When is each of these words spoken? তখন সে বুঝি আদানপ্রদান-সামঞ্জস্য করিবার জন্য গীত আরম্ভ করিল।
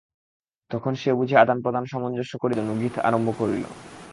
তখন 0.71 0.93
সে 0.95 1.09
বুঝি 1.17 1.35
আদানপ্রদান-সামঞ্জস্য 1.37 2.33
করিবার 2.41 2.57
জন্য 2.59 2.71
গীত 2.81 2.95
আরম্ভ 3.07 3.27
করিল। 3.37 3.63